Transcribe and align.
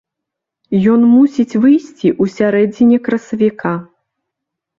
Ён 0.93 1.01
мусіць 1.15 1.59
выйсці 1.65 2.07
ў 2.21 2.35
сярэдзіне 2.37 2.97
красавіка. 3.11 3.77